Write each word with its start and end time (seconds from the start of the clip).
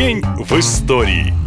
День 0.00 0.22
в 0.38 0.58
истории. 0.58 1.39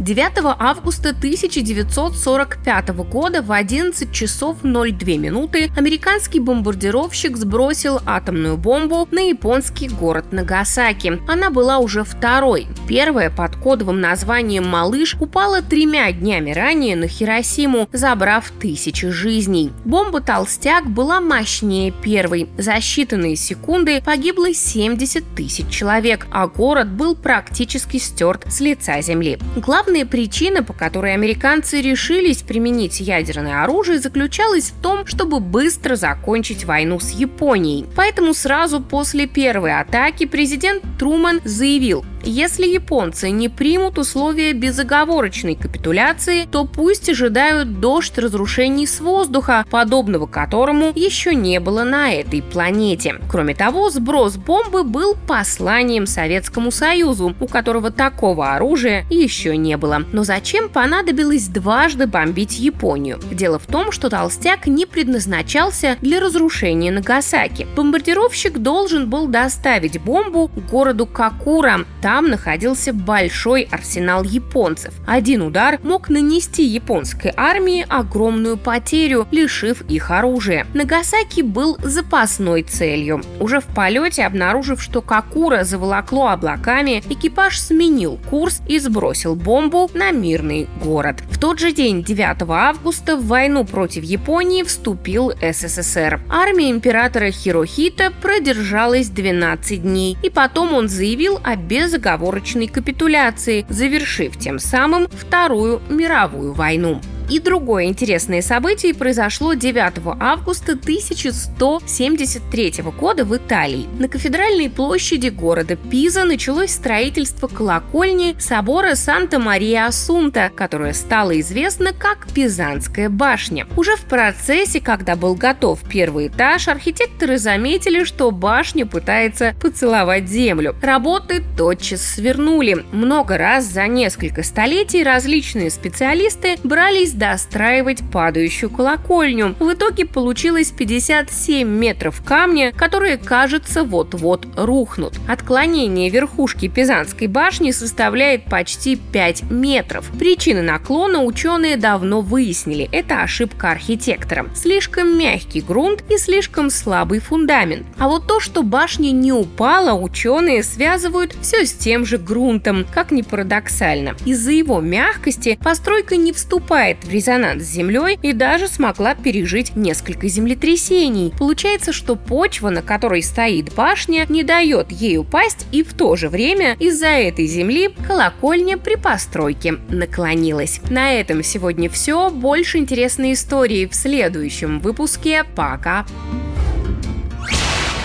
9 0.00 0.56
августа 0.58 1.10
1945 1.10 2.88
года 3.08 3.42
в 3.42 3.52
11 3.52 4.12
часов 4.12 4.58
02 4.62 4.90
минуты 5.16 5.70
американский 5.76 6.40
бомбардировщик 6.40 7.36
сбросил 7.36 8.00
атомную 8.04 8.56
бомбу 8.56 9.08
на 9.12 9.28
японский 9.28 9.88
город 9.88 10.32
Нагасаки. 10.32 11.22
Она 11.28 11.50
была 11.50 11.78
уже 11.78 12.02
второй. 12.04 12.66
Первая 12.88 13.30
под 13.30 13.56
кодовым 13.56 14.00
названием 14.00 14.66
«Малыш» 14.66 15.16
упала 15.20 15.62
тремя 15.62 16.10
днями 16.12 16.50
ранее 16.50 16.96
на 16.96 17.06
Хиросиму, 17.06 17.88
забрав 17.92 18.50
тысячи 18.60 19.08
жизней. 19.08 19.70
Бомба 19.84 20.20
«Толстяк» 20.20 20.86
была 20.86 21.20
мощнее 21.20 21.92
первой. 21.92 22.48
За 22.58 22.74
считанные 22.74 23.36
секунды 23.36 24.02
погибло 24.04 24.52
70 24.52 25.24
тысяч 25.34 25.68
человек, 25.68 26.26
а 26.30 26.46
город 26.48 26.88
был 26.90 27.14
практически 27.14 27.96
стерт 27.96 28.44
с 28.52 28.60
лица 28.60 29.00
земли. 29.00 29.38
Главный 29.56 29.83
Главная 29.84 30.06
причина, 30.06 30.62
по 30.62 30.72
которой 30.72 31.12
американцы 31.12 31.82
решились 31.82 32.40
применить 32.42 33.00
ядерное 33.00 33.62
оружие, 33.64 33.98
заключалась 33.98 34.70
в 34.70 34.80
том, 34.80 35.06
чтобы 35.06 35.40
быстро 35.40 35.94
закончить 35.94 36.64
войну 36.64 37.00
с 37.00 37.10
Японией. 37.10 37.84
Поэтому 37.94 38.32
сразу 38.32 38.80
после 38.80 39.26
первой 39.26 39.78
атаки 39.78 40.24
президент 40.24 40.82
Труман 40.98 41.42
заявил, 41.44 42.02
если 42.24 42.66
японцы 42.66 43.30
не 43.30 43.48
примут 43.48 43.98
условия 43.98 44.52
безоговорочной 44.52 45.54
капитуляции, 45.54 46.46
то 46.50 46.64
пусть 46.64 47.08
ожидают 47.08 47.80
дождь 47.80 48.16
разрушений 48.18 48.86
с 48.86 49.00
воздуха, 49.00 49.64
подобного 49.70 50.26
которому 50.26 50.92
еще 50.94 51.34
не 51.34 51.60
было 51.60 51.84
на 51.84 52.12
этой 52.12 52.42
планете. 52.42 53.16
Кроме 53.28 53.54
того, 53.54 53.90
сброс 53.90 54.36
бомбы 54.36 54.84
был 54.84 55.16
посланием 55.26 56.06
Советскому 56.06 56.70
Союзу, 56.70 57.34
у 57.40 57.46
которого 57.46 57.90
такого 57.90 58.54
оружия 58.54 59.04
еще 59.10 59.56
не 59.56 59.76
было. 59.76 60.04
Но 60.12 60.24
зачем 60.24 60.68
понадобилось 60.68 61.48
дважды 61.48 62.06
бомбить 62.06 62.58
Японию? 62.58 63.18
Дело 63.30 63.58
в 63.58 63.66
том, 63.66 63.92
что 63.92 64.08
толстяк 64.08 64.66
не 64.66 64.86
предназначался 64.86 65.96
для 66.00 66.20
разрушения 66.20 66.90
Нагасаки. 66.90 67.66
Бомбардировщик 67.76 68.58
должен 68.58 69.10
был 69.10 69.26
доставить 69.26 70.00
бомбу 70.00 70.50
городу 70.70 71.06
Какура. 71.06 71.80
Там 72.00 72.13
там 72.14 72.28
находился 72.28 72.92
большой 72.92 73.62
арсенал 73.72 74.22
японцев. 74.22 74.94
Один 75.04 75.42
удар 75.42 75.80
мог 75.82 76.08
нанести 76.08 76.62
японской 76.62 77.32
армии 77.36 77.84
огромную 77.88 78.56
потерю, 78.56 79.26
лишив 79.32 79.82
их 79.88 80.12
оружия. 80.12 80.64
Нагасаки 80.74 81.40
был 81.40 81.76
запасной 81.82 82.62
целью. 82.62 83.20
Уже 83.40 83.58
в 83.58 83.64
полете, 83.64 84.26
обнаружив, 84.26 84.80
что 84.80 85.02
Какура 85.02 85.64
заволокло 85.64 86.28
облаками, 86.28 87.02
экипаж 87.10 87.60
сменил 87.60 88.20
курс 88.30 88.62
и 88.68 88.78
сбросил 88.78 89.34
бомбу 89.34 89.90
на 89.92 90.12
мирный 90.12 90.68
город. 90.84 91.16
В 91.32 91.40
тот 91.40 91.58
же 91.58 91.72
день, 91.72 92.04
9 92.04 92.48
августа, 92.48 93.16
в 93.16 93.26
войну 93.26 93.64
против 93.64 94.04
Японии 94.04 94.62
вступил 94.62 95.32
СССР. 95.42 96.20
Армия 96.30 96.70
императора 96.70 97.32
Хирохита 97.32 98.12
продержалась 98.22 99.08
12 99.08 99.82
дней, 99.82 100.16
и 100.22 100.30
потом 100.30 100.74
он 100.74 100.88
заявил 100.88 101.40
о 101.42 101.56
безоговорочном 101.56 102.03
безоговорочной 102.04 102.68
капитуляции, 102.68 103.64
завершив 103.68 104.36
тем 104.36 104.58
самым 104.58 105.08
Вторую 105.08 105.80
мировую 105.88 106.52
войну. 106.52 107.00
И 107.30 107.40
другое 107.40 107.86
интересное 107.86 108.42
событие 108.42 108.92
произошло 108.92 109.54
9 109.54 109.94
августа 110.20 110.72
1173 110.72 112.74
года 112.98 113.24
в 113.24 113.34
Италии. 113.34 113.88
На 113.98 114.08
кафедральной 114.08 114.68
площади 114.68 115.28
города 115.28 115.76
Пиза 115.76 116.24
началось 116.24 116.72
строительство 116.72 117.48
колокольни 117.48 118.36
собора 118.38 118.94
Санта-Мария-Асунта, 118.94 120.52
которая 120.54 120.92
стала 120.92 121.40
известна 121.40 121.94
как 121.94 122.30
Пизанская 122.32 123.08
башня. 123.08 123.66
Уже 123.74 123.96
в 123.96 124.02
процессе, 124.02 124.82
когда 124.82 125.16
был 125.16 125.34
готов 125.34 125.80
первый 125.88 126.26
этаж, 126.26 126.68
архитекторы 126.68 127.38
заметили, 127.38 128.04
что 128.04 128.30
башня 128.32 128.84
пытается 128.84 129.54
поцеловать 129.60 130.28
землю. 130.28 130.76
Работы 130.82 131.42
тотчас 131.56 132.02
свернули. 132.02 132.84
Много 132.92 133.38
раз 133.38 133.64
за 133.64 133.86
несколько 133.86 134.42
столетий 134.42 135.02
различные 135.02 135.70
специалисты 135.70 136.58
брались 136.62 137.13
достраивать 137.14 138.02
падающую 138.12 138.70
колокольню. 138.70 139.54
В 139.58 139.72
итоге 139.72 140.06
получилось 140.06 140.70
57 140.70 141.66
метров 141.66 142.22
камня, 142.22 142.72
которые, 142.72 143.16
кажется, 143.16 143.84
вот-вот 143.84 144.46
рухнут. 144.56 145.14
Отклонение 145.28 146.10
верхушки 146.10 146.68
Пизанской 146.68 147.26
башни 147.26 147.70
составляет 147.70 148.44
почти 148.44 148.96
5 148.96 149.50
метров. 149.50 150.10
Причины 150.18 150.62
наклона 150.62 151.22
ученые 151.22 151.76
давно 151.76 152.20
выяснили. 152.20 152.88
Это 152.92 153.22
ошибка 153.22 153.70
архитектора. 153.70 154.46
Слишком 154.54 155.18
мягкий 155.18 155.60
грунт 155.60 156.04
и 156.10 156.18
слишком 156.18 156.70
слабый 156.70 157.20
фундамент. 157.20 157.86
А 157.98 158.08
вот 158.08 158.26
то, 158.26 158.40
что 158.40 158.62
башня 158.62 159.10
не 159.10 159.32
упала, 159.32 159.92
ученые 159.92 160.62
связывают 160.62 161.34
все 161.40 161.64
с 161.66 161.72
тем 161.72 162.04
же 162.04 162.18
грунтом, 162.18 162.86
как 162.92 163.10
ни 163.10 163.22
парадоксально. 163.22 164.14
Из-за 164.24 164.52
его 164.52 164.80
мягкости 164.80 165.58
постройка 165.62 166.16
не 166.16 166.32
вступает 166.32 167.03
резонанс 167.08 167.64
с 167.64 167.70
Землей 167.70 168.18
и 168.22 168.32
даже 168.32 168.68
смогла 168.68 169.14
пережить 169.14 169.76
несколько 169.76 170.28
землетрясений. 170.28 171.32
Получается, 171.38 171.92
что 171.92 172.16
почва, 172.16 172.70
на 172.70 172.82
которой 172.82 173.22
стоит 173.22 173.74
башня, 173.74 174.26
не 174.28 174.42
дает 174.42 174.90
ей 174.90 175.18
упасть, 175.18 175.66
и 175.72 175.82
в 175.82 175.94
то 175.94 176.16
же 176.16 176.28
время 176.28 176.76
из-за 176.78 177.08
этой 177.08 177.46
земли 177.46 177.94
колокольня 178.06 178.78
при 178.78 178.96
постройке 178.96 179.76
наклонилась. 179.88 180.80
На 180.90 181.12
этом 181.12 181.42
сегодня 181.42 181.88
все. 181.90 182.30
Больше 182.30 182.78
интересной 182.78 183.32
истории 183.34 183.86
в 183.86 183.94
следующем 183.94 184.80
выпуске. 184.80 185.44
Пока! 185.54 186.06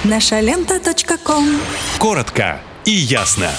Наша 0.03 0.39
лента. 0.39 0.79
Коротко 1.99 2.59
и 2.85 2.91
ясно. 2.91 3.49